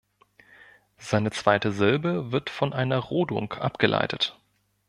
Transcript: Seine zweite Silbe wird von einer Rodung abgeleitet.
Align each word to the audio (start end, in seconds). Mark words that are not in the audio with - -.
Seine 0.97 1.29
zweite 1.29 1.71
Silbe 1.71 2.31
wird 2.31 2.49
von 2.49 2.73
einer 2.73 2.97
Rodung 2.97 3.53
abgeleitet. 3.53 4.35